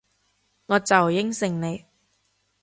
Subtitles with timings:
[0.65, 1.85] 我就應承你